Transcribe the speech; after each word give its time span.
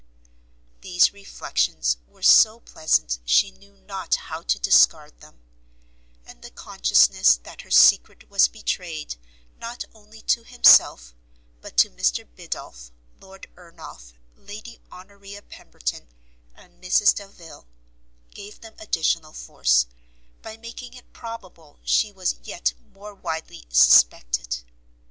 These 0.81 1.13
reflections 1.13 1.97
were 2.07 2.23
so 2.23 2.59
pleasant 2.59 3.19
she 3.23 3.51
knew 3.51 3.77
not 3.77 4.15
how 4.15 4.41
to 4.41 4.57
discard 4.57 5.19
them; 5.21 5.43
and 6.25 6.41
the 6.41 6.49
consciousness 6.49 7.35
that 7.43 7.61
her 7.61 7.69
secret 7.69 8.27
was 8.27 8.47
betrayed 8.47 9.15
not 9.59 9.85
only 9.93 10.21
to 10.23 10.43
himself, 10.43 11.13
but 11.61 11.77
to 11.77 11.91
Mr 11.91 12.27
Biddulph, 12.35 12.89
Lord 13.19 13.47
Ernolf, 13.55 14.13
Lady 14.35 14.79
Honoria 14.91 15.43
Pemberton, 15.43 16.07
and 16.55 16.81
Mrs 16.81 17.13
Delvile, 17.13 17.67
gave 18.31 18.59
them 18.59 18.73
additional 18.79 19.33
force, 19.33 19.85
by 20.41 20.57
making 20.57 20.95
it 20.95 21.13
probable 21.13 21.77
she 21.83 22.11
was 22.11 22.39
yet 22.41 22.73
more 22.91 23.13
widely 23.13 23.65
suspected. 23.69 24.63